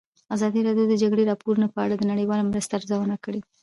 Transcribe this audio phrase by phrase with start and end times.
[0.35, 3.41] ازادي راډیو د د جګړې راپورونه په اړه د نړیوالو مرستو ارزونه کړې.